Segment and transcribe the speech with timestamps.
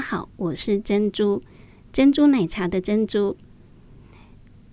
[0.00, 1.42] 好，我是珍珠，
[1.92, 3.36] 珍珠奶茶的珍珠。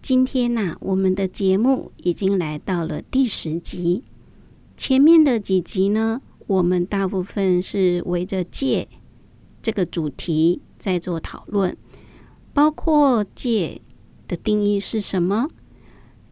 [0.01, 4.03] 今天呐、我们的节目已经来到了第十集。
[4.77, 8.87] 前面的几集呢，我们大部分是围着戒
[9.61, 11.75] 这个主题在做讨论，
[12.53, 13.81] 包括戒
[14.27, 15.49] 的定义是什么，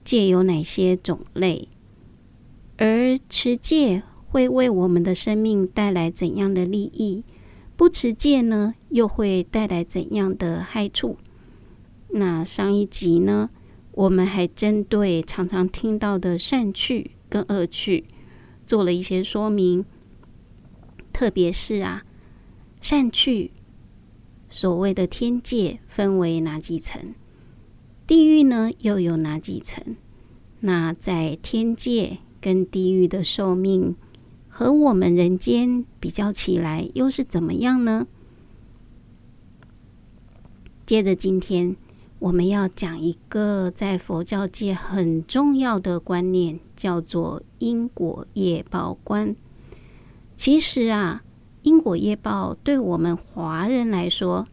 [0.05, 1.67] 戒有哪些种类，
[2.77, 7.23] 而持戒会为我们的生命带来怎样的利益？
[7.77, 11.17] 不持戒呢，又会带来怎样的害处？
[12.09, 13.49] 那上一集呢，
[13.91, 18.05] 我们还针对常常听到的善趣跟恶趣
[18.65, 19.83] 做了一些说明。
[21.11, 22.05] 特别是啊，
[22.79, 23.51] 善趣
[24.49, 27.13] 所谓的天界分为哪几层？
[28.07, 29.97] 地狱呢又有哪几层？
[30.61, 33.95] 那在天界跟地狱的寿命，
[34.57, 38.07] 和我们人间比较起来，又是怎么样呢？
[40.85, 41.75] 接着，今天
[42.19, 49.35] 我们要讲一个在佛教界很重要的观念，叫做因果业报观。
[50.37, 51.21] 其实啊，
[51.63, 54.47] 因果业报对我们华人来说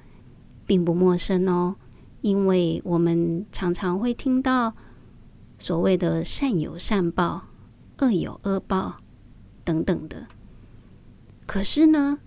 [0.67, 1.77] 并不陌生哦，
[2.23, 4.75] 因为我们常常会听到
[5.61, 7.43] 所谓的善有善报，
[7.99, 8.97] 恶有恶报。
[9.65, 10.27] 等等的，
[11.47, 12.19] 可是呢，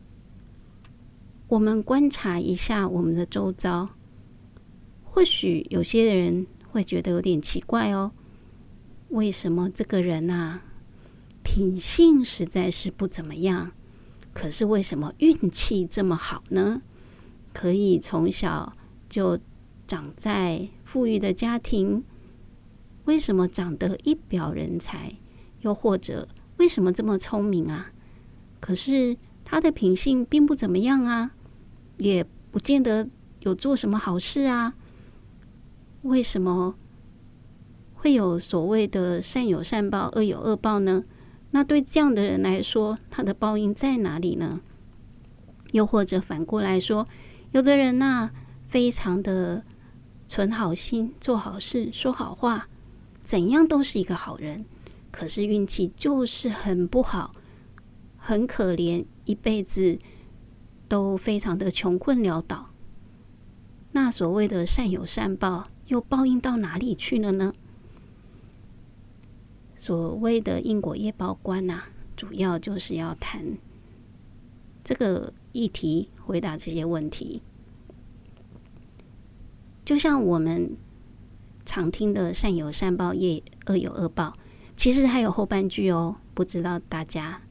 [1.48, 3.90] 我们观察一下我们的周遭，
[5.04, 8.12] 或许有些人会觉得有点奇怪哦。
[9.10, 10.62] 为什么这个人啊，
[11.44, 13.72] 品性实在是不怎么样，
[14.34, 16.82] 可是为什么运气这么好呢？
[17.54, 18.74] 可以从小
[19.08, 19.40] 就
[19.88, 22.04] 长在富裕的家庭，
[23.06, 25.14] 为什么长得一表人才？
[25.62, 26.28] 又或者，
[26.66, 27.92] 为什么这么聪明啊？
[28.60, 31.30] 可是他的品性并不怎么样啊，
[32.00, 33.08] 也不见得
[33.42, 34.74] 有做什么好事啊。
[36.02, 36.74] 为什么
[37.94, 41.04] 会有所谓的善有善报、恶有恶报呢？
[41.52, 44.60] 那对这样的人来说，他的报应在哪里呢？
[45.72, 47.08] 又或者反过来说，
[47.52, 48.32] 有的人呐、
[48.68, 49.64] 非常的
[50.28, 52.68] 存好心、做好事、说好话，
[53.22, 54.66] 怎样都是一个好人。
[55.16, 57.32] 可是运气就是很不好，
[58.18, 59.98] 很可怜，一辈子
[60.90, 62.72] 都非常的穷困潦倒。
[63.94, 67.54] 那所谓的善有善报，又报应到哪里去了呢？
[69.78, 71.84] 所谓的因果业报观呐、
[72.18, 73.58] 主要就是要谈
[74.84, 77.42] 这个议题，回答这些问题。
[79.86, 80.76] 就像我们
[81.64, 84.36] 常听的“善有善报，业恶有恶报”。
[84.76, 87.42] 其实还有后半句哦，不知道大家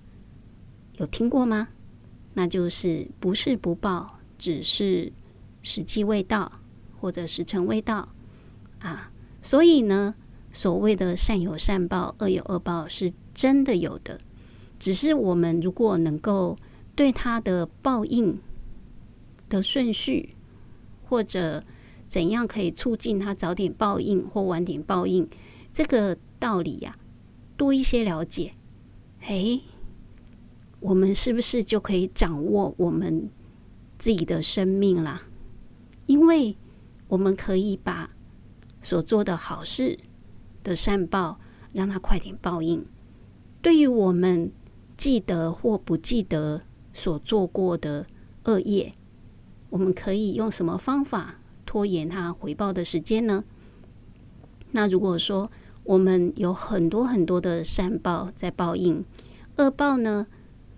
[0.98, 1.68] 有听过吗？
[2.34, 5.12] 那就是不是不报，只是
[5.62, 6.50] 时机未到，
[7.00, 8.08] 或者时辰未到
[8.80, 9.10] 啊。
[9.40, 10.14] 所以呢，
[10.52, 14.18] 所谓的善有善报，恶有恶报，是真的有的。
[14.78, 16.56] 只是我们如果能够
[16.94, 18.36] 对它的报应
[19.48, 20.34] 的顺序，
[21.08, 21.62] 或者
[22.08, 25.28] 怎样可以促进它早点报应或晚点报应，
[25.72, 26.96] 这个道理呀、
[27.56, 28.52] 多一些了解，
[29.20, 29.60] 诶，
[30.80, 33.30] 我们是不是就可以掌握我们
[33.98, 35.22] 自己的生命啦？
[36.06, 36.56] 因为
[37.08, 38.10] 我们可以把
[38.82, 39.98] 所做的好事
[40.62, 41.38] 的善报，
[41.72, 42.84] 让它快点报应。
[43.62, 44.52] 对于我们
[44.96, 46.60] 记得或不记得
[46.92, 48.06] 所做过的
[48.44, 48.92] 恶业，
[49.70, 53.44] 我们可以用什么方法拖延它回报的时间呢？
[54.72, 55.50] 那如果说，
[55.84, 59.04] 我们有很多很多的善报在报应，
[59.56, 60.26] 恶报呢，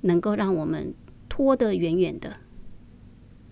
[0.03, 0.93] 能够让我们
[1.29, 2.37] 拖得远远的。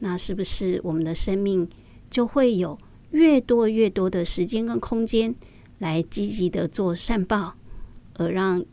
[0.01, 1.69] 那是不是我们的生命
[2.11, 2.77] 就会有
[3.13, 5.35] 越多越多的时间跟空间
[5.79, 7.55] 来积极的做善报，
[8.15, 8.65] 而让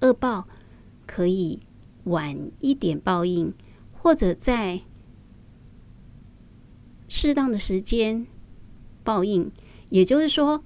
[0.00, 0.46] 恶报
[1.06, 1.58] 可以
[2.04, 3.52] 晚一点报应，
[3.92, 4.80] 或者在
[7.08, 8.26] 适当的时间
[9.02, 9.50] 报应？
[9.88, 10.62] 也就是说，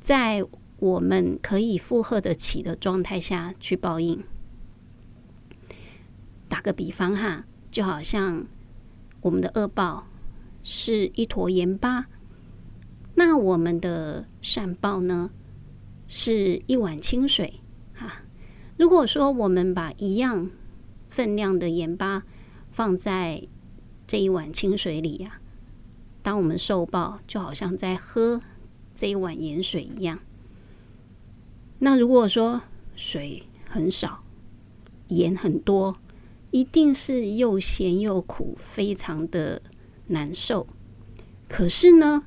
[0.00, 0.44] 在
[0.80, 4.24] 我们可以负荷得起的状态下去报应。
[6.48, 8.46] 打个比方哈，就好像
[9.20, 10.06] 我们的恶报
[10.62, 12.06] 是一坨盐巴，
[13.14, 15.30] 那我们的善报呢，
[16.08, 17.60] 是一碗清水
[17.94, 18.22] 哈。
[18.78, 20.50] 如果说我们把一样
[21.10, 22.24] 分量的盐巴
[22.72, 23.46] 放在
[24.06, 25.40] 这一碗清水里呀，
[26.22, 28.40] 当我们受报，就好像在喝
[28.96, 30.18] 这一碗盐水一样。
[31.82, 32.60] 那如果说
[32.94, 34.22] 水很少，
[35.08, 35.96] 盐很多，
[36.50, 39.62] 一定是又咸又苦，非常的
[40.08, 40.66] 难受。
[41.48, 42.24] 可是呢，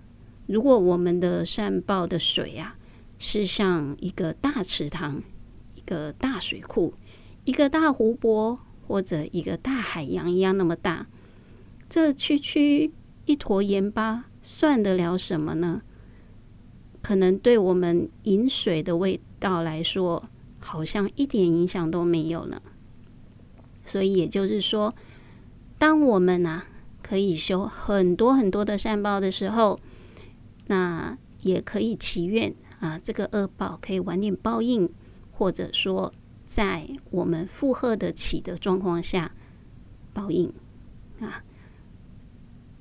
[0.48, 2.76] 如果我们的善报的水啊，
[3.20, 5.22] 是像一个大池塘、
[5.76, 6.96] 一个大水库、
[7.46, 11.08] 一个大湖泊或者一个大海洋一样那么大，
[11.88, 12.92] 这区区
[13.26, 15.84] 一坨盐巴算得了什么呢？
[17.04, 20.24] 可能对我们饮水的味道来说，
[20.60, 22.62] 好像一点影响都没有呢。
[23.86, 24.96] 所以也就是说，
[25.78, 26.66] 当我们啊
[27.02, 29.78] 可以修很多很多的善报的时候，
[30.68, 32.56] 那也可以祈愿。
[32.80, 34.90] 啊，这个恶报可以晚点报应，
[35.32, 36.12] 或者说
[36.46, 39.34] 在我们负荷得起的状况下
[40.14, 40.52] 报应
[41.22, 41.44] 啊。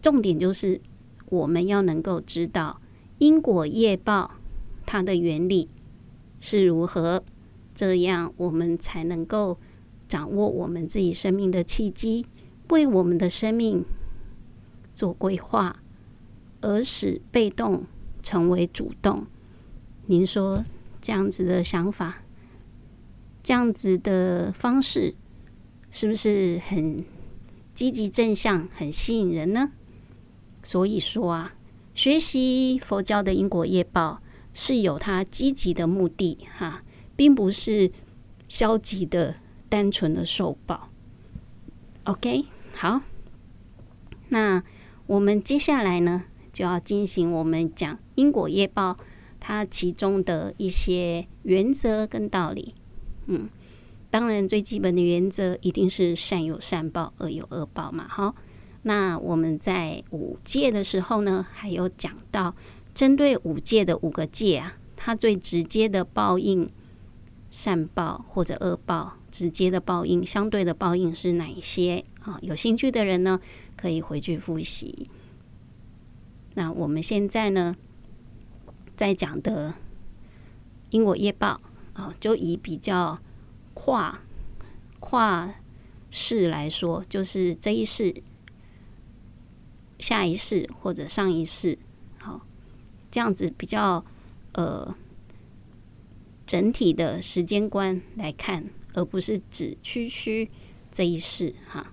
[0.01, 0.81] 重点就是
[1.27, 2.81] 我们要能够知道
[3.19, 4.33] 因果业报
[4.85, 5.69] 它的原理
[6.45, 7.23] 是如何，
[7.73, 9.57] 这样我们才能够
[10.09, 12.27] 掌握我们自己生命的契机，
[12.71, 13.85] 为我们的生命
[14.93, 15.81] 做规划，
[16.61, 17.87] 而使被动
[18.25, 19.25] 成为主动。
[20.07, 20.65] 您说
[21.01, 22.25] 这样子的想法，
[23.41, 25.15] 这样子的方式，
[25.93, 27.05] 是不是很
[27.73, 29.71] 积极正向、很吸引人呢？
[30.65, 31.55] 所以说啊，
[31.95, 34.21] 学习佛教的因果业报
[34.53, 36.83] 是有它积极的目的哈，
[37.17, 37.91] 并不是
[38.49, 39.35] 消极的、
[39.69, 40.89] 单纯的受报。
[42.05, 42.45] OK，
[42.75, 43.01] 好，
[44.29, 44.63] 那
[45.07, 48.97] 我们接下来呢，就要进行我们讲因果业报。
[49.45, 52.77] 它其中的一些原则跟道理，
[53.27, 53.49] 嗯，
[54.09, 58.07] 当然最基本的原则一定是善有善报，恶有恶报嘛。
[58.09, 58.37] 好，
[58.83, 62.55] 那我们在五戒的时候呢，还有讲到
[62.95, 66.69] 针对五戒的五个戒啊，它最直接的报应
[67.51, 72.39] 善报或者恶报，直接的报应相对的报应是哪一些啊？
[72.43, 73.41] 有兴趣的人呢，
[73.77, 75.09] 可以回去复习。
[76.55, 77.75] 那我们现在呢，
[78.95, 79.75] 在讲的
[80.91, 81.61] 因果业报
[81.95, 83.19] 啊，就以比较
[83.75, 84.21] 跨
[85.01, 85.55] 跨
[86.11, 88.15] 世来说，就是这一世、
[89.99, 91.79] 下一世或者上一世，
[93.13, 94.05] 这样子比较
[94.55, 94.93] 呃
[96.45, 100.49] 整体的时间观来看，而不是指区区
[100.91, 101.93] 这一世哈。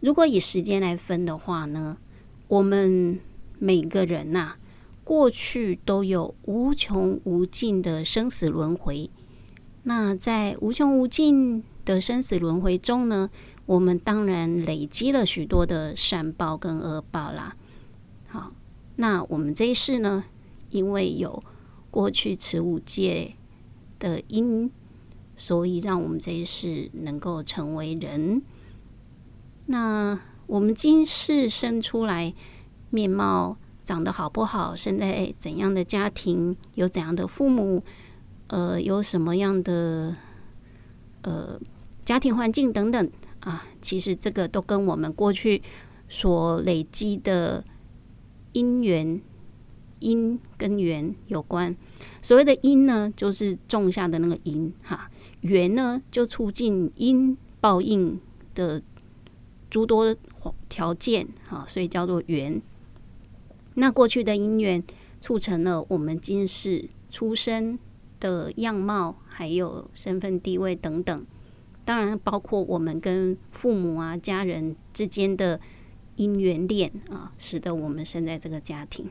[0.00, 1.96] 如果以时间来分的话呢，
[2.48, 3.18] 我们
[3.58, 4.58] 每个人呐、啊。
[5.04, 9.10] 过去都有无穷无尽的生死轮回，
[9.82, 13.28] 那在无穷无尽的生死轮回中呢，
[13.66, 17.54] 我们当然累积了许多的善报跟恶报啦。
[18.28, 18.54] 好，
[18.96, 20.24] 那我们这一世呢，
[20.70, 21.42] 因为有
[21.90, 23.34] 过去此五界
[23.98, 24.70] 的因，
[25.36, 28.42] 所以让我们这一世能够成为人。
[29.66, 32.34] 那我们今世生出来
[32.90, 33.56] 面貌。
[33.84, 37.84] 长得好不好，生在怎样的家庭，有怎样的父母，
[38.46, 40.16] 呃，有什么样的
[41.20, 41.60] 呃
[42.02, 43.10] 家庭环境等等
[43.40, 45.60] 啊，其实这个都跟我们过去
[46.08, 47.62] 所累积的
[48.54, 49.20] 因缘、
[50.00, 51.76] 因跟缘有关。
[52.22, 55.10] 所谓的因呢，就是种下的那个因哈；
[55.42, 58.18] 缘呢，就促进因报应
[58.54, 58.82] 的
[59.68, 60.16] 诸多
[60.68, 62.60] 条件哈，所以叫做缘。
[63.74, 64.82] 那过去的因缘
[65.20, 67.78] 促成了我们今世出生
[68.20, 71.26] 的样貌，还有身份地位等等，
[71.84, 75.60] 当然包括我们跟父母啊、家人之间的
[76.16, 79.10] 因缘链啊，使得我们生在这个家庭。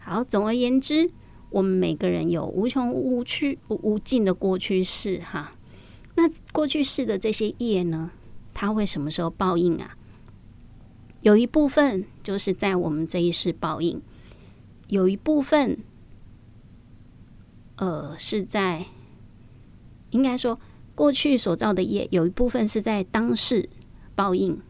[0.00, 1.10] 好，总而言之，
[1.50, 5.52] 我们每个人有无穷无去无尽的过去世哈。
[6.14, 8.10] 那过去世的这些业呢，
[8.52, 9.96] 它会什么时候报应啊？
[11.20, 14.00] 有一部分就是在我们这一世报应，
[14.86, 15.78] 有一部分，
[17.76, 18.86] 呃，是在
[20.10, 20.58] 应该说
[20.94, 23.68] 过去所造的业，有一部分是在当世
[24.14, 24.60] 报应，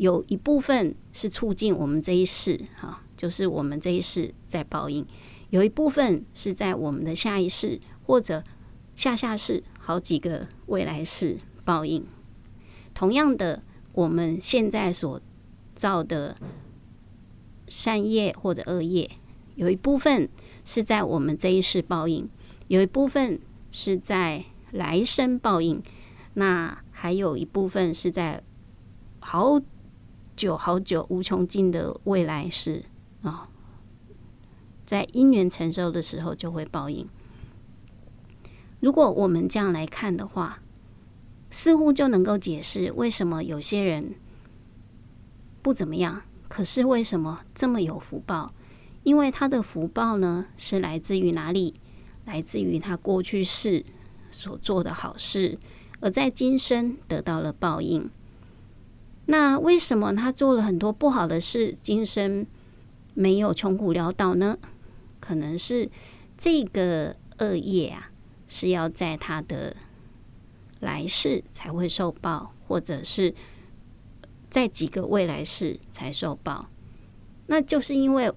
[0.00, 5.04] 有一部分是促进我们这一世，哈，就是我们这一世在报应，
[5.50, 8.42] 有一部分是在我们的下一世或者
[8.96, 12.02] 下下世好几个未来世报应。
[12.94, 15.20] 同样的，我们现在所
[15.74, 16.34] 造的
[17.68, 19.10] 善业或者恶业，
[19.54, 20.26] 有一部分
[20.64, 22.26] 是在我们这一世报应，
[22.68, 23.38] 有一部分
[23.70, 25.82] 是在来生报应，
[26.32, 28.42] 那还有一部分是在
[29.18, 29.60] 好
[30.40, 32.82] 久好久无穷尽的未来世
[33.20, 33.46] 啊，
[34.86, 37.06] 在因缘成熟的时候就会报应。
[38.80, 40.62] 如果我们这样来看的话，
[41.50, 44.14] 似乎就能够解释为什么有些人
[45.60, 48.50] 不怎么样，可是为什么这么有福报？
[49.02, 51.74] 因为他的福报呢，是来自于哪里？
[52.24, 53.84] 来自于他过去世
[54.30, 55.58] 所做的好事，
[56.00, 58.08] 而在今生得到了报应。
[59.30, 62.44] 那为什么他做了很多不好的事，今生
[63.14, 64.58] 没有穷苦潦倒呢？
[65.20, 65.88] 可能是
[66.36, 68.10] 这个恶业啊，
[68.48, 69.76] 是要在他的
[70.80, 73.32] 来世才会受报，或者是
[74.50, 76.68] 在几个未来世才受报。
[77.46, 78.32] 那就是因为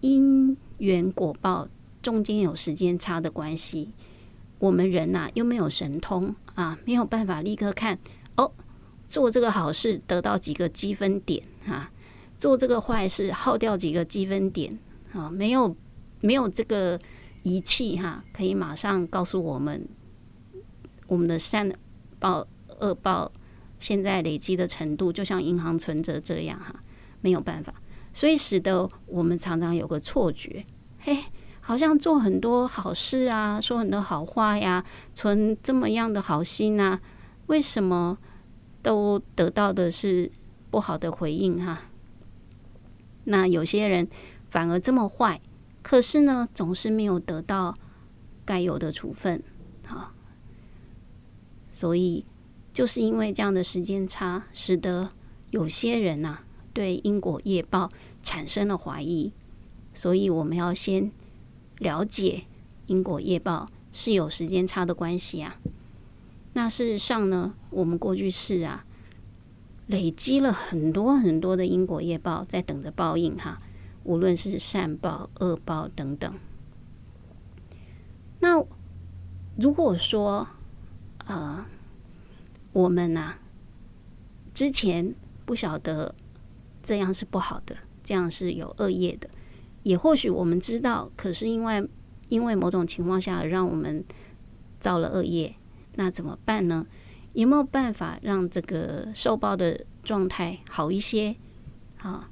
[0.00, 1.68] 因缘果报。
[2.02, 3.92] 中间有时间差的关系，
[4.58, 7.96] 我们人呐、又没有神通啊，没有办法立刻看
[8.36, 8.50] 哦，
[9.12, 11.90] 做这个好事得到几个积分点啊，
[12.38, 14.78] 做这个坏事耗掉几个积分点
[15.12, 15.76] 啊，没有
[16.22, 16.98] 没有这个
[17.42, 19.86] 仪器哈、可以马上告诉我们
[21.08, 21.70] 我们的善
[22.18, 22.46] 报
[22.80, 23.30] 恶报
[23.78, 26.74] 现在累积的程度，就像银行存折这样哈、
[27.20, 27.74] 没有办法，
[28.14, 30.64] 所以使得我们常常有个错觉，
[31.00, 31.18] 嘿。
[31.64, 37.00] 好像做很多好事啊，说很多好话呀，存这么样的好心啊，
[37.46, 38.18] 为什么
[38.82, 40.30] 都得到的是
[40.70, 41.82] 不好的回应哈？
[43.24, 44.08] 那有些人
[44.48, 45.40] 反而这么坏，
[45.82, 47.74] 可是呢，总是没有得到
[48.44, 49.42] 该有的处分，
[49.86, 50.12] 啊。
[51.70, 52.24] 所以
[52.72, 55.10] 就是因为这样的时间差，使得
[55.50, 56.40] 有些人呐，
[56.72, 57.88] 对因果业报
[58.22, 59.32] 产生了怀疑，
[59.94, 61.10] 所以我们要先。
[61.78, 62.44] 了解
[62.86, 65.56] 因果业报是有时间差的关系啊。
[66.54, 68.84] 那事实上呢，我们过去世啊，
[69.86, 73.60] 累积了很多很多的因果业报在等着报应哈。
[74.04, 76.34] 无论是善报、恶报等等。
[78.40, 78.60] 那
[79.56, 80.48] 如果说
[81.24, 81.64] 呃，
[82.72, 83.36] 我们呐、
[84.52, 86.12] 之前不晓得
[86.82, 89.30] 这样是不好的，这样是有恶业的。
[89.84, 91.88] 也或许我们知道，可是因为
[92.28, 94.04] 因为某种情况下让我们
[94.80, 95.54] 造了恶业，
[95.94, 96.86] 那怎么办呢？
[97.32, 101.36] 有没有办法让这个受报的状态好一些？
[101.98, 102.30] 啊，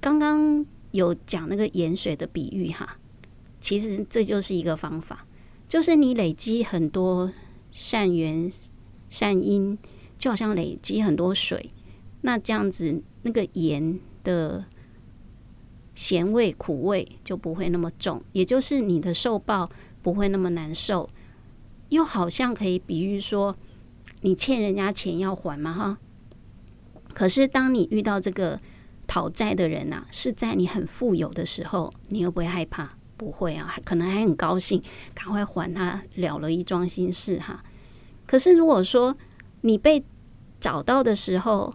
[0.00, 2.98] 刚刚有讲那个盐水的比喻哈，
[3.60, 5.26] 其实这就是一个方法，
[5.68, 7.32] 就是你累积很多
[7.70, 8.50] 善缘
[9.08, 9.78] 善因，
[10.18, 11.70] 就好像累积很多水，
[12.22, 14.64] 那这样子那个盐的。
[15.96, 19.70] 咸味、苦味就不会那么重，也就是你的受报
[20.02, 21.08] 不会那么难受，
[21.88, 23.56] 又好像可以比喻说，
[24.22, 25.98] 你欠人家钱要还嘛哈。
[27.12, 28.58] 可是当你遇到这个
[29.06, 32.90] 讨债的人呐、是在你很富有的时候，你又不会害怕？
[33.16, 34.82] 不会啊，可能还很高兴，
[35.14, 37.62] 赶快还他了了一桩心事哈。
[38.26, 39.16] 可是如果说
[39.60, 40.04] 你被
[40.58, 41.72] 找到的时候，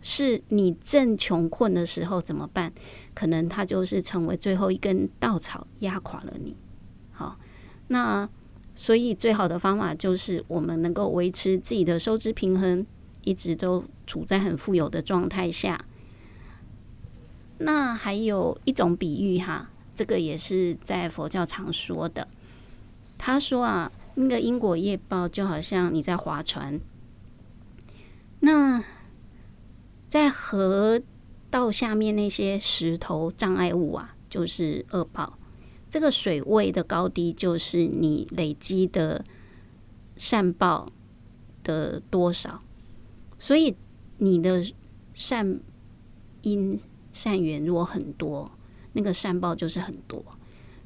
[0.00, 2.72] 是你正穷困的时候怎么办？
[3.14, 6.56] 可能他就是成为最后一根稻草，压垮了你。
[7.10, 7.36] 好，
[7.88, 8.28] 那
[8.80, 12.86] 所以最好的方法就是我们能够维持自己的收支平衡，
[13.24, 15.84] 一直都处在很富有的状态下。
[17.58, 22.26] 那还有一种比喻哈，这个也是在佛教常说的。
[23.18, 26.80] 他说啊，那个因果业报就好像你在划船，
[28.40, 28.82] 那。
[30.08, 31.00] 在河
[31.50, 35.38] 道下面那些石头障碍物啊，就是恶报。
[35.90, 39.24] 这个水位的高低，就是你累积的
[40.16, 40.86] 善报
[41.64, 42.58] 的多少。
[43.38, 43.74] 所以
[44.18, 44.64] 你的
[45.12, 45.60] 善
[46.42, 46.78] 因
[47.12, 48.50] 善缘如果很多，
[48.92, 50.24] 那个善报就是很多。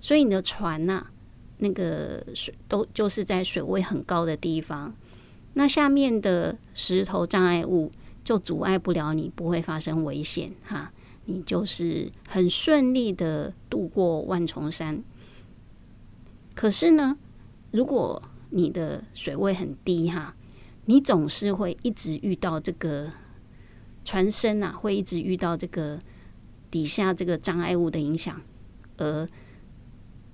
[0.01, 1.07] 所以你的船呐、
[1.59, 4.95] 那个水都就是在水位很高的地方，
[5.53, 7.93] 那下面的石头障碍物。
[8.25, 10.91] 就阻碍不了你，不会发生危险哈。
[11.27, 15.03] 你就是很顺利的渡过万重山。
[16.55, 17.17] 可是呢，
[17.73, 20.37] 如果你的水位很低哈，
[20.85, 23.11] 你总是会一直遇到这个
[24.05, 25.99] 船身啊，会一直遇到这个
[26.71, 28.41] 底下这个障碍物的影响，
[28.99, 29.27] 而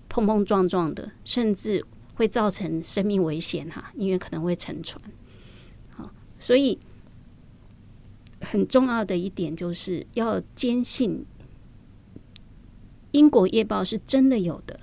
[0.09, 5.00] 碰碰撞撞的，甚至会造成生命危险哈，因为可能会沉船。
[5.90, 6.78] 好，所以。
[8.50, 11.25] 很重要的一点就是要坚信
[13.12, 14.80] 因果业报是真的有的，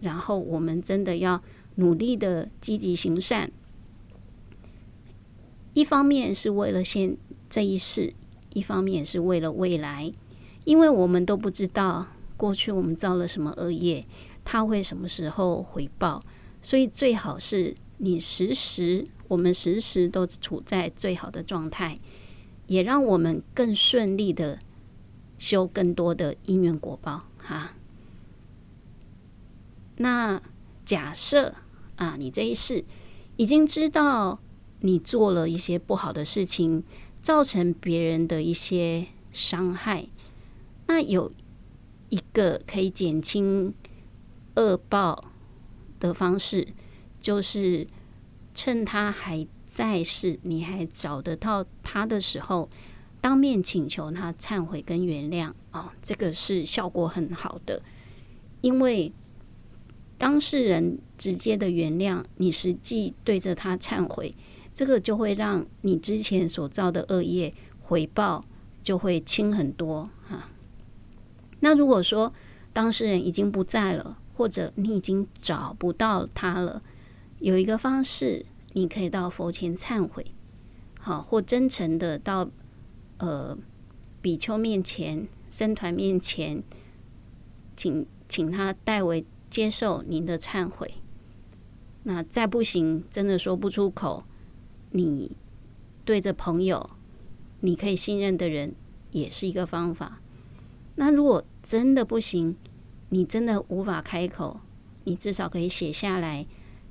[0.00, 1.40] 然后我们真的要
[1.76, 3.52] 努力的积极行善。
[5.72, 7.16] 一方面是为了现
[7.48, 8.12] 这一世，
[8.54, 10.10] 一方面是为了未来，
[10.64, 14.04] 因为我们都不知道过去我们造了什么恶业，
[14.44, 16.20] 它会什么时候回报，
[16.60, 21.96] 所以最好是你时时，我们时时都处在最好的状态，
[22.70, 24.60] 也让我们更顺利的
[25.38, 27.72] 修更多的因缘果报哈。
[29.96, 30.40] 那
[30.84, 31.56] 假设
[31.96, 32.84] 啊，你这一世
[33.36, 34.38] 已经知道
[34.82, 36.84] 你做了一些不好的事情，
[37.20, 40.06] 造成别人的一些伤害，
[40.86, 41.32] 那有
[42.08, 43.74] 一个可以减轻
[44.54, 45.24] 恶报
[45.98, 46.68] 的方式，
[47.20, 47.84] 就是
[48.54, 52.68] 趁他还在世，你还找得到他的时候，
[53.20, 57.80] 当面请求他忏悔跟原谅哦，这个是效果很好的，
[58.62, 59.12] 因为
[60.18, 64.34] 当事人直接的原谅，你实际对着他忏悔，
[64.74, 68.42] 这个就会让你之前所造的恶业回报
[68.82, 70.48] 就会轻很多哈。
[71.60, 72.32] 那如果说
[72.72, 76.82] 当事人已经不在了，或者你已经找不到他了，
[77.38, 80.24] 有一个方式，你可以到佛前忏悔，
[80.98, 82.48] 好，或真诚的到
[83.18, 83.56] 呃
[84.22, 86.62] 比丘面前、僧团面前，
[87.74, 90.94] 请请他代为接受您的忏悔。
[92.04, 94.24] 那再不行，真的说不出口，
[94.90, 95.36] 你
[96.04, 96.88] 对着朋友，
[97.60, 98.74] 你可以信任的人，
[99.10, 100.20] 也是一个方法。
[100.94, 102.56] 那如果真的不行，
[103.08, 104.60] 你真的无法开口，
[105.04, 106.46] 你至少可以写下来，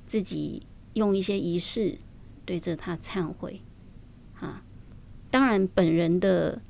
[0.06, 0.62] 自己
[0.94, 1.96] 用一些仪式
[2.44, 3.60] 对着他忏悔，
[4.38, 4.62] 啊，
[5.30, 6.60] 当然本人的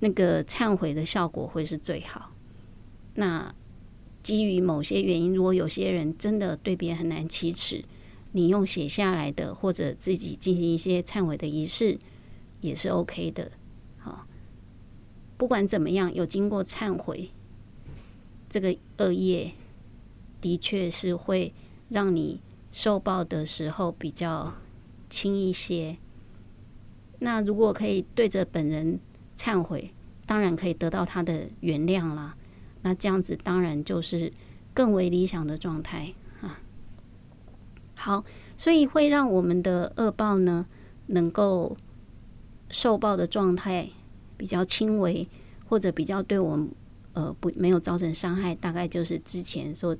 [0.00, 2.32] 那个忏悔的效果会是最好。
[3.14, 3.54] 那
[4.22, 7.84] 基于某些原因，如果有些人真的对别人很难启齿，
[8.32, 11.98] 你用写下来的或者自己进行一些忏悔的仪式
[12.60, 13.50] 也是 OK 的。
[13.98, 14.26] 好，
[15.36, 17.30] 不管怎么样，有经过忏悔。
[18.48, 19.52] 这个恶业
[20.40, 21.52] 的确是会
[21.88, 22.40] 让你
[22.76, 24.52] 受报的时候比较
[25.08, 25.96] 轻一些。
[27.20, 29.00] 那如果可以对着本人
[29.34, 29.94] 忏悔，
[30.26, 32.36] 当然可以得到他的原谅啦。
[32.82, 34.30] 那这样子当然就是
[34.74, 36.12] 更为理想的状态
[36.42, 36.60] 啊。
[37.94, 38.22] 好，
[38.58, 40.66] 所以会让我们的恶报呢，
[41.06, 41.74] 能够
[42.68, 43.88] 受报的状态
[44.36, 45.26] 比较轻微，
[45.64, 46.70] 或者比较对我们。
[47.14, 49.96] 呃，不，没有造成伤害，大概就是之前所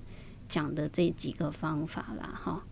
[0.49, 2.65] 讲的这几个方法啦，哈。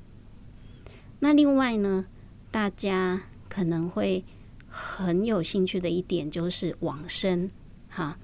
[1.21, 2.07] 那另外呢，
[2.51, 4.25] 大家可能会
[4.69, 7.51] 很有兴趣的一点就是往生，
[7.89, 8.19] 哈，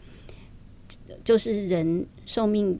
[1.24, 2.78] 就是人寿命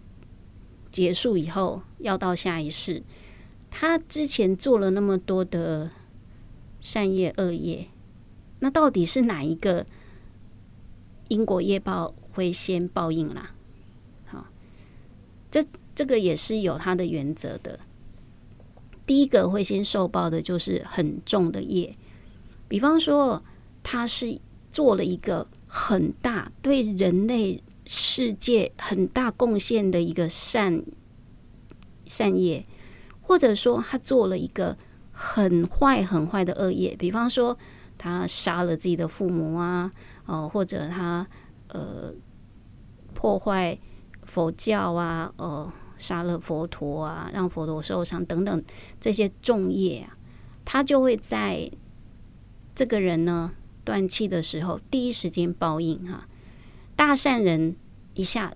[0.91, 3.03] 结束以后要到下一世，
[3.71, 5.91] 他之前做了那么多的
[6.81, 7.89] 善业恶业，
[8.59, 9.87] 那到底是哪一个
[11.29, 12.15] 因果业报？
[12.33, 13.51] 会先报应啦，
[14.27, 14.47] 好，
[15.51, 15.65] 这
[16.01, 17.79] 这个也是有它的原则的。
[19.05, 21.95] 第一个会先受报的，就是很重的业，
[22.69, 23.43] 比方说
[23.83, 24.41] 他是
[24.73, 30.83] 做了一个很大对人类世界很大贡献的一个善
[32.07, 32.65] 善业，
[33.21, 34.75] 或者说他做了一个
[35.13, 37.55] 很坏很坏的恶业，比方说
[37.99, 39.91] 他杀了自己的父母啊，
[40.25, 41.29] 哦，或者他。
[41.73, 42.13] 呃，
[43.15, 43.79] 破坏
[44.25, 48.65] 佛教啊，呃，杀了佛陀啊，让佛陀受伤等等
[48.99, 50.13] 这些重业啊，
[50.65, 51.71] 他就会在
[52.75, 53.53] 这个人呢
[53.85, 56.27] 断气的时候第一时间报应哈。
[56.97, 57.77] 大善人
[58.15, 58.55] 一下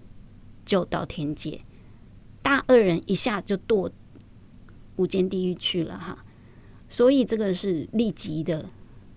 [0.64, 1.60] 就到天界，
[2.42, 3.90] 大恶人一下就堕
[4.96, 6.24] 无间地狱去了哈。
[6.88, 8.66] 所以这个是立即的，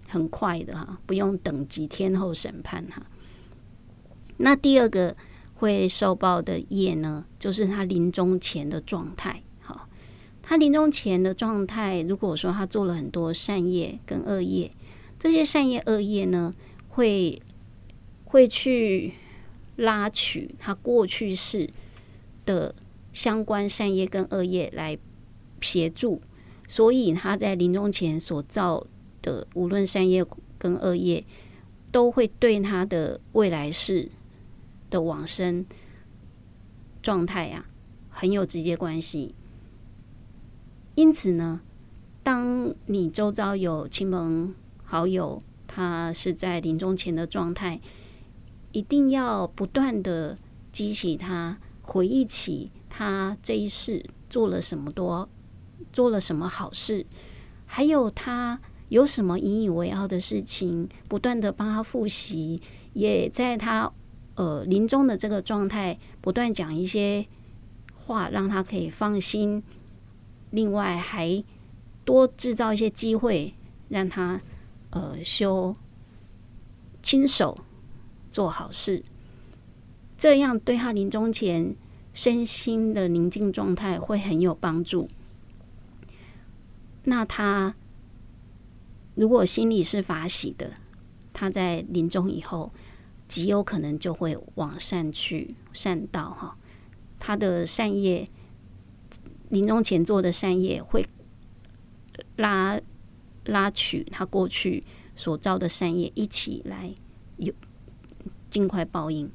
[0.07, 3.05] 很快的哈，不用等几天后审判哈。
[4.37, 5.15] 那第二个
[5.57, 9.41] 会受报的业呢，就是他临终前的状态。
[9.59, 9.89] 好，
[10.43, 14.69] 他临终前的状态，如果说他做了很多善业跟恶业，
[15.17, 16.53] 这些善业恶业呢，
[16.89, 17.41] 会
[18.23, 19.13] 会去
[19.77, 21.67] 拉取他过去世
[22.45, 22.75] 的
[23.11, 24.95] 相关善业跟恶业来
[25.59, 26.21] 协助，
[26.67, 28.85] 所以他在临终前所造
[29.23, 30.23] 的无论善业
[30.59, 31.25] 跟恶业，
[31.91, 34.07] 都会对他的未来世。
[34.89, 35.65] 的往生
[37.01, 37.65] 状态呀，
[38.09, 39.35] 很有直接关系。
[40.95, 41.61] 因此呢，
[42.23, 47.79] 当你周遭有亲朋好友，他是在临终前的状态，
[48.71, 50.37] 一定要不断的
[50.71, 55.29] 激起他回忆起他这一世做了什么多，
[55.93, 57.05] 做了什么好事，
[57.65, 62.61] 还有他有什么引以为傲的事情，不断的帮他复习，
[62.93, 63.93] 也在他。
[64.37, 67.25] 呃，临终的这个状态，不断讲一些
[67.95, 69.63] 话，让他可以放心。
[70.51, 71.43] 另外，还
[72.05, 73.55] 多制造一些机会，
[73.89, 74.39] 让他
[74.91, 75.75] 呃修
[77.01, 77.57] 亲手
[78.29, 79.01] 做好事，
[80.15, 81.75] 这样对他临终前
[82.13, 85.09] 身心的宁静状态会很有帮助。
[87.05, 87.73] 那他
[89.15, 90.73] 如果心里是法喜的，
[91.33, 92.71] 他在临终以后
[93.27, 96.57] 极有可能就会往善去善道哈。
[97.19, 98.27] 他的善业，
[99.49, 101.05] 临终前做的善业会
[102.35, 102.79] 拉
[103.45, 104.83] 拉取他过去
[105.15, 106.93] 所造的善业一起来
[107.37, 107.53] 有
[108.49, 109.29] 尽快报应。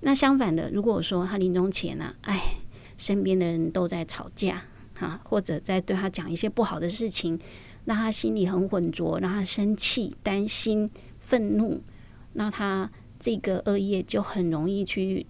[0.00, 2.56] 那相反的，如果说他临终前呢、啊，哎，
[2.96, 4.64] 身边的人都在吵架。
[5.00, 7.36] 啊，或者在对他讲一些不好的事情，
[7.86, 11.82] 让他心里很浑浊，让他生气、担心、愤怒，
[12.34, 12.88] 那他
[13.22, 15.24] 这个恶业就很容易去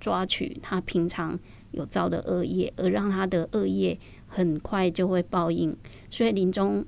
[0.00, 1.38] 抓取他平常
[1.72, 5.76] 有造的恶业，而让他的恶业很快就会报应。
[6.10, 6.82] 所以临终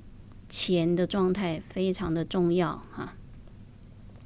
[0.49, 3.13] 前的状态非常的重要哈。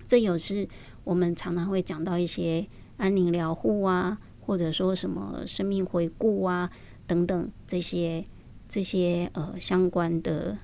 [0.08, 0.66] 这有时
[1.04, 6.72] 我们常常会讲到一些安宁疗护啊，或者说什么生命回顾啊。
[7.06, 8.24] 等等这些
[8.70, 10.58] 这些呃相关的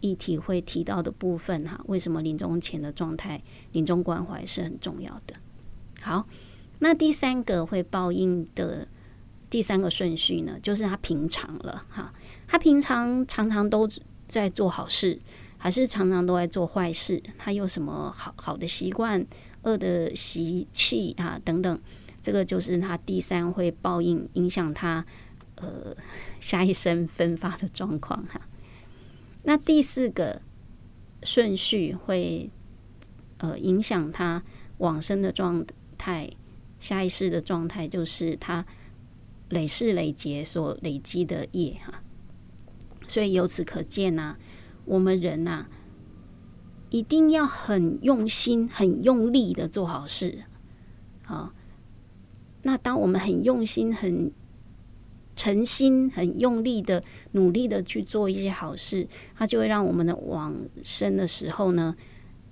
[0.00, 5.34] 议题会提到的部分哈，为什么临终前的状态、临终关怀是很重要的？
[6.00, 6.26] 好，
[6.78, 8.86] 那第三个会报应的
[9.48, 12.12] 第三个顺序呢，就是他平常了哈，
[12.46, 13.88] 他平常常常都
[14.28, 15.18] 在做好事，
[15.58, 17.22] 还是常常都在做坏事？
[17.38, 19.26] 他有什么好好的习惯、
[19.62, 21.80] 恶的习气啊等等？
[22.20, 25.04] 这个就是他第三会报应，影响他。
[25.56, 25.94] 呃，
[26.40, 28.40] 下一生分发的状况哈，
[29.42, 30.42] 那第四个
[31.22, 32.50] 顺序会
[33.38, 34.42] 呃影响他
[34.78, 35.64] 往生的状
[35.98, 36.30] 态，
[36.78, 38.64] 下一世的状态就是他
[39.48, 42.02] 累世累劫所累积的业哈，
[43.06, 44.36] 所以由此可见呐、
[44.84, 45.66] 我们人呐、
[46.90, 50.40] 一定要很用心、很用力的做好事，
[51.22, 51.52] 好，
[52.62, 54.32] 那当我们很用心、很
[55.40, 61.96] 诚心很用力的努力的去做一些好事，它就会让我们的往生的时候呢，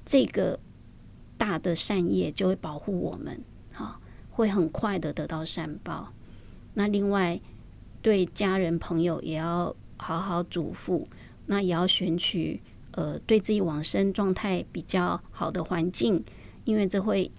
[0.07, 0.59] 这个
[1.37, 6.15] 大的善业就会保护我们，啊，会很快的得到善报。
[6.73, 7.39] 那另外
[8.01, 11.05] 对家人朋友也要好好嘱咐，
[11.45, 16.25] 那也要选取呃对自己往生状态比较好的环境，
[16.65, 17.31] 因为这会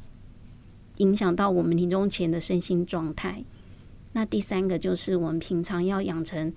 [0.97, 3.43] 影响到我们临终前的身心状态。
[4.11, 6.51] 那第三个就是我们平常要养成，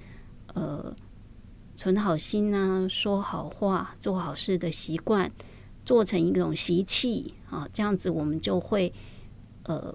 [0.55, 0.97] 呃，
[1.77, 5.31] 存好心啊，说好话，做好事的习惯，
[5.85, 8.91] 做成一种习气啊，这样子我们就会，
[9.65, 9.95] 呃，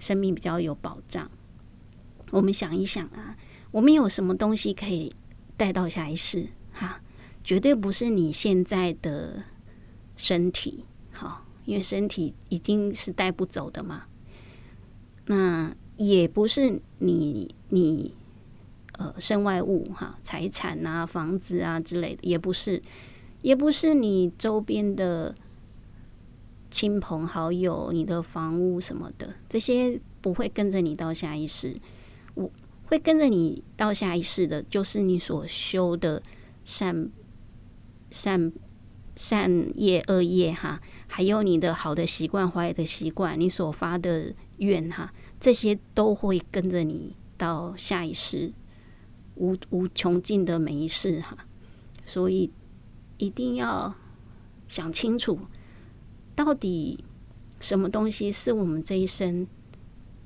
[0.00, 1.30] 生命比较有保障。
[2.32, 3.36] 我们想一想啊，
[3.70, 5.14] 我们有什么东西可以
[5.56, 6.48] 带到下一世？
[6.72, 7.00] 哈，
[7.44, 9.44] 绝对不是你现在的
[10.16, 14.06] 身体，好，因为身体已经是带不走的嘛。
[15.26, 15.72] 那。
[16.00, 18.14] 也不是你你
[18.92, 22.80] 呃身外物哈，财产啊、房子啊之类的，也不是，
[23.42, 25.34] 也不是你周边的
[26.70, 31.76] 亲朋好友、你的房屋什么的，这些不会跟着你到下一世。
[32.32, 32.50] 我
[32.86, 36.22] 会跟着你到下一世的，就是你所修的
[36.64, 37.10] 善
[38.10, 38.50] 善
[39.14, 45.12] 善业、恶业哈，还有你的好的习惯、坏的习惯，你所发的愿哈。
[45.40, 48.52] 这些都会跟着你到下一世，
[49.36, 51.46] 无无穷尽的每一世哈，
[52.04, 52.50] 所以
[53.16, 53.94] 一定要
[54.68, 55.38] 想清楚，
[56.36, 57.02] 到底
[57.58, 59.46] 什么东西是我们这一生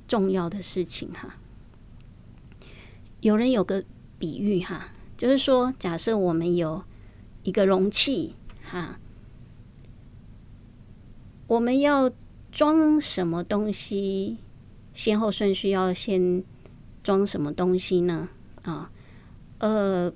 [0.08, 1.36] 重要的事情哈。
[3.20, 3.84] 有人有个
[4.18, 6.82] 比喻哈，就是说，假设我们有
[7.44, 8.98] 一个容器哈，
[11.46, 12.10] 我们要
[12.50, 14.38] 装什么东西？
[14.94, 16.42] 先后顺序要先
[17.02, 18.28] 装什么东西呢？
[18.62, 18.90] 啊，
[19.58, 20.10] 呃，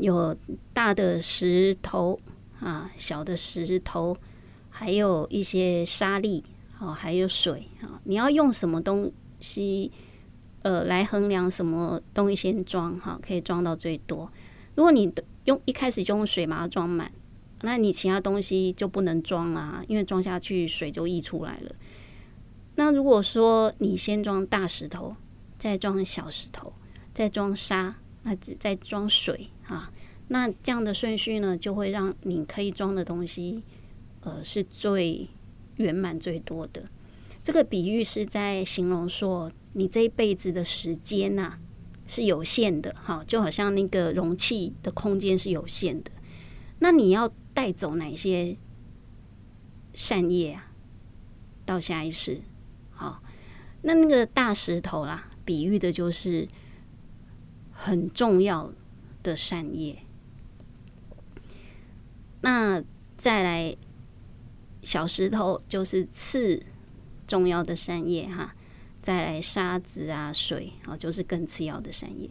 [0.00, 0.36] 有
[0.72, 2.18] 大的石头
[2.58, 4.16] 啊，小的石头，
[4.70, 6.42] 还有一些沙粒，
[6.80, 8.00] 啊，还有水啊。
[8.02, 9.92] 你要用什么东西？
[10.62, 14.28] 呃，来衡量什么东西先装哈，可以装到最多。
[14.74, 15.08] 如果你
[15.44, 17.12] 用一开始就用水把它装满，
[17.60, 21.70] 那你其他东西就不能装啊，因为装下去水就溢出来了。
[22.76, 25.16] 那如果说你先装大石头，
[25.58, 26.72] 再装小石头，
[27.12, 29.90] 再装沙，那再装水啊，
[30.28, 33.62] 那这样的顺序呢，就会让你可以装的东西，
[34.20, 35.28] 呃，是最
[35.76, 36.84] 圆满最多的。
[37.42, 41.58] 这个比喻是在形容说，你这一辈子的时间呐，
[42.06, 46.10] 是有限的，哈，就好像那个容器的空间是有限的。
[46.80, 48.56] 那你要带走哪些
[49.94, 50.72] 善业啊？
[51.64, 52.42] 到下一世，
[53.86, 56.46] 那那个大石头啦，比喻的就是
[57.70, 58.72] 很重要
[59.22, 59.96] 的善业。
[62.40, 62.82] 那
[63.16, 63.76] 再来，
[64.82, 66.60] 小石头就是次
[67.28, 68.52] 重要的善业哈。
[69.00, 72.28] 再来沙子啊、水啊，就是更次要的善业。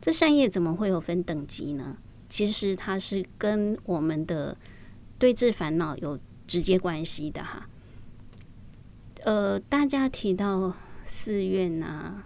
[0.00, 1.98] 这善业怎么会有分等级呢？
[2.28, 4.56] 其实它是跟我们的
[5.18, 7.68] 对治烦恼有直接关系的哈。
[9.24, 10.72] 呃，大家提到
[11.12, 12.24] 寺院啊、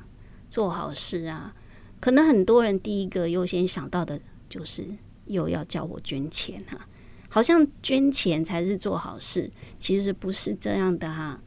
[0.48, 1.52] 做好事啊，
[1.98, 4.86] 可能很多人第一个优先想到的就是
[5.26, 6.86] 又要叫我捐钱哈，
[7.28, 11.40] 好像捐钱才是做好事，其实不是这样的哈。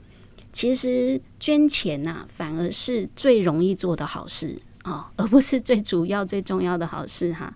[0.52, 7.56] 其实捐钱呐、反而是最容易做的好事啊、而不是最主要、最重要的好事哈。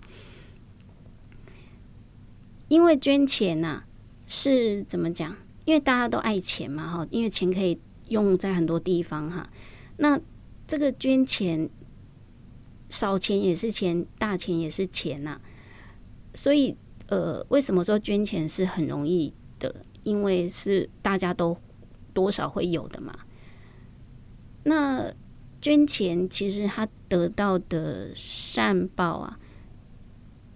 [2.68, 3.84] 因为捐钱呐、
[4.26, 5.36] 是怎么讲？
[5.66, 9.46] 因为大家都爱钱嘛，哈，因为钱可以用在很多地方哈。
[9.96, 10.20] 那
[10.66, 11.68] 这个捐钱，
[12.88, 15.40] 少钱也是钱，大钱也是钱呐、啊。
[16.34, 16.76] 所以，
[17.08, 19.74] 呃，为什么说捐钱是很容易的？
[20.02, 21.56] 因为是大家都。
[22.14, 23.12] 多少会有的嘛？
[24.62, 25.12] 那
[25.60, 29.40] 捐钱其实他得到的善报啊，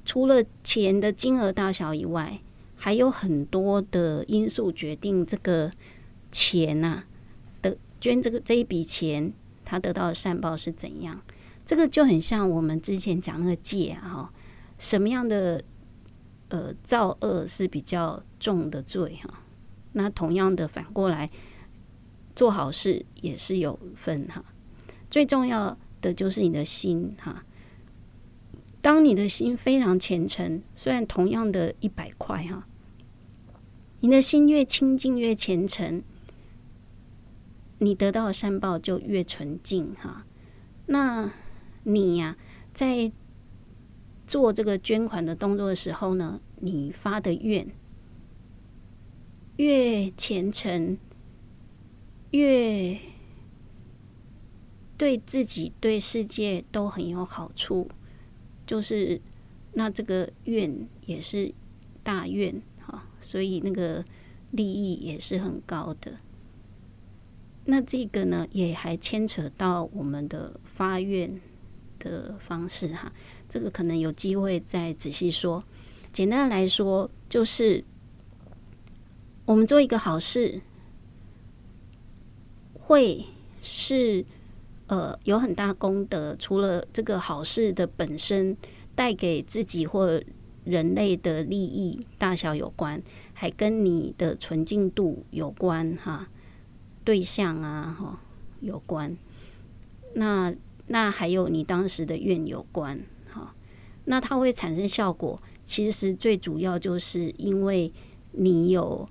[0.05, 2.41] 除了钱的金额大小以外，
[2.77, 5.69] 还有很多的因素决定这个
[6.31, 7.07] 钱呐、啊、
[8.01, 9.33] 捐这个这一笔钱，
[9.65, 11.21] 他得到的善报是怎样？
[11.65, 14.33] 这个就很像我们之前讲那个戒啊，哈，
[14.79, 15.63] 什么样的
[16.49, 19.43] 呃造恶是比较重的罪哈？
[19.93, 21.29] 那同样的反过来。
[22.37, 24.45] 做好事也是有分哈，
[25.11, 27.45] 最重要的就是你的心哈。
[28.81, 32.65] 当你的心非常虔诚，虽然同样的一百块哈，
[33.99, 36.01] 你的心越清净越虔诚，
[37.79, 40.27] 你得到的善报就越纯净哈。
[40.87, 41.33] 那
[41.83, 42.37] 你呀，
[42.73, 43.11] 在
[44.27, 47.67] 做这个捐款的动作的时候呢，你发的愿
[49.57, 50.99] 越虔诚。
[52.31, 52.99] 越
[54.99, 57.91] 对自己、对世界都很有好处，
[58.67, 59.19] 就是
[59.73, 61.51] 那这个愿也是
[62.03, 64.05] 大愿哈，所以那个
[64.51, 66.19] 利益也是很高的。
[67.71, 71.39] 那这个呢，也还牵扯到我们的发愿
[71.99, 73.13] 的方式哈，
[73.47, 75.63] 这个可能有机会再仔细说。
[76.11, 77.85] 简单来说，就是
[79.45, 80.63] 我们做一个好事。
[82.73, 83.23] 会
[83.61, 84.25] 是
[84.87, 88.57] 呃有很大功德，除了这个好事的本身
[88.95, 90.19] 带给自己或
[90.65, 93.03] 人类的利益大小有关，
[93.35, 96.27] 还跟你的纯净度有关哈，
[97.09, 98.21] 对象啊哈
[98.61, 99.17] 有关，
[100.13, 100.55] 那
[100.89, 103.55] 那还有你当时的愿有关哈，
[104.05, 107.91] 那它会产生效果，其实最主要就是因为
[108.33, 109.09] 你有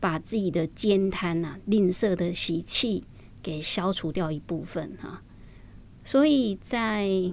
[0.00, 3.04] 把自己的慳贪呐、吝啬的习气。
[3.42, 5.22] 给消除掉一部分哈，
[6.02, 7.32] 所以在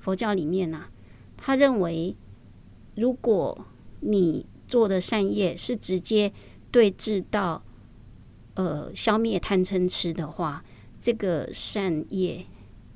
[0.00, 0.86] 佛教里面呢，
[1.36, 2.16] 他认为，
[2.94, 3.66] 如果
[4.00, 6.32] 你做的善业是直接
[6.70, 7.62] 对治到
[8.58, 10.62] 呃消灭贪嗔痴的话，
[10.98, 12.44] 这个善业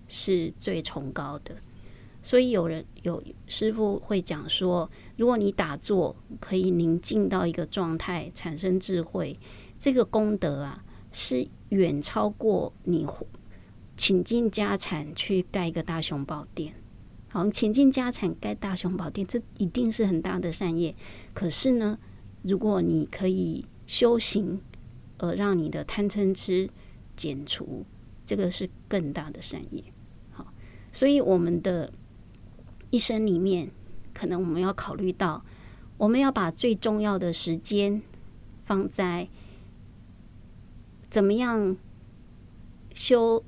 [0.09, 1.55] 是最崇高的。
[2.21, 9.39] 所以有人有师傅会讲说，如果你打坐可以宁静到一个状态，产生智慧，
[9.79, 11.49] 这个功德啊是。
[11.73, 13.07] 远超过你
[13.97, 16.75] 倾尽家产去盖一个大雄宝殿，
[17.31, 20.95] 好，倾尽家产盖大雄宝殿，这一定是很大的善业。
[21.33, 21.99] 可是呢，
[22.43, 24.61] 如果你可以修行，
[25.23, 26.69] 而让你的贪嗔痴
[27.17, 27.87] 减除，
[28.27, 29.83] 这个是更大的善业。
[30.33, 30.53] 好，
[30.93, 31.91] 所以我们的
[32.91, 33.71] 一生里面，
[34.13, 35.43] 可能我们要考虑到，
[35.97, 38.03] 我们要把最重要的时间
[38.65, 39.29] 放在。
[41.09, 41.77] 怎么样
[42.95, 43.45] 修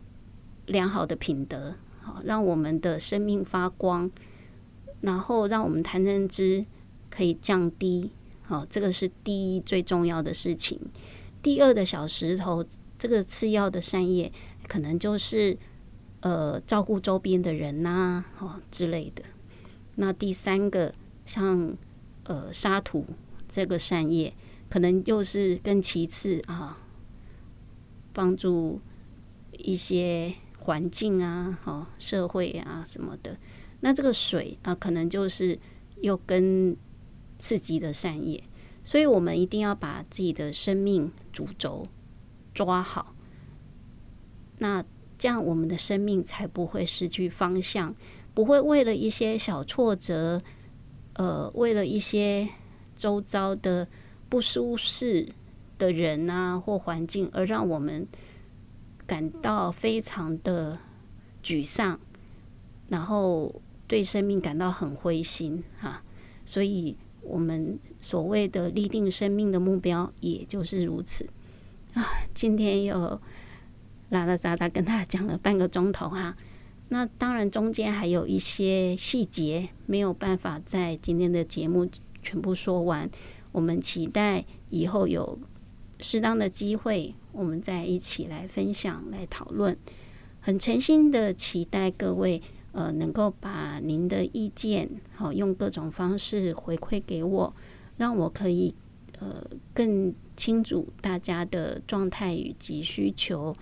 [0.66, 4.10] 良好的品德，好让我们的生命发光，
[5.00, 6.62] 然后让我们贪嗔痴
[7.08, 8.10] 可以降低，
[8.42, 10.78] 好，这个是第一最重要的事情。
[11.44, 12.64] 第二的小石头，
[12.98, 14.32] 这个次要的善业，
[14.66, 15.56] 可能就是
[16.20, 19.22] 呃照顾周边的人呐，哦之类的。
[19.96, 20.94] 那第三个
[21.26, 21.76] 像
[22.22, 23.04] 呃沙土
[23.46, 24.32] 这个善业，
[24.70, 26.78] 可能又是更其次啊。
[28.14, 28.80] 帮助
[29.58, 33.36] 一些环境啊、哦社会啊什么的。
[33.80, 35.58] 那这个水啊，可能就是
[36.00, 36.74] 又跟
[37.38, 38.42] 刺激的善业，
[38.84, 41.84] 所以我们一定要把自己的生命主轴
[42.52, 43.14] 抓好。
[44.58, 44.84] 那
[45.18, 47.94] 这样我们的生命才不会失去方向，
[48.34, 50.40] 不会为了一些小挫折，
[51.14, 52.48] 呃，为了一些
[52.94, 53.88] 周遭的
[54.28, 55.26] 不舒适
[55.78, 58.06] 的人啊或环境，而让我们
[59.06, 60.78] 感到非常的
[61.42, 61.98] 沮丧，
[62.88, 66.02] 然后对生命感到很灰心哈。
[66.44, 71.26] 所以，我们所谓的立定生命的目标，也就是如此
[71.94, 72.04] 啊。
[72.32, 73.20] 今天又。
[74.10, 76.36] 拉拉杂杂跟他讲了半个钟头哈，
[76.90, 81.88] 那当然中间还有一些细节没有办法在今天的节目
[82.22, 83.10] 全部说完。
[83.50, 85.36] 我们期待以后有
[85.98, 89.76] 适当的机会，我们再一起来分享、来讨论。
[90.40, 92.40] 很诚心的期待各位
[92.74, 97.54] 呃能够把您的意见好用各种方式回馈给我，
[97.96, 98.74] 让我可以
[99.18, 103.54] 呃更清楚大家的状态以及需求。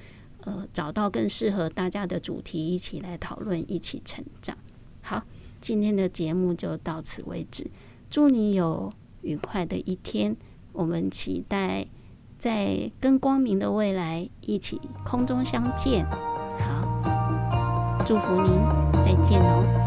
[0.44, 4.58] 呃，找到更适合大家的主题，一起来讨论，一起成长。
[5.00, 5.22] 好，
[5.60, 7.70] 今天的节目就到此为止。
[8.10, 10.36] 祝你有愉快的一天，
[10.72, 11.86] 我们期待
[12.40, 16.04] 在更光明的未来一起空中相见。
[16.58, 18.81] 好，祝福您，
[19.32, 19.81] 见哦。